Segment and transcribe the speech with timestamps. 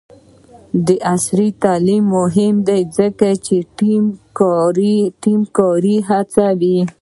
[1.15, 3.67] عصري تعلیم مهم دی ځکه چې د
[5.27, 6.79] ټیم کار هڅوي.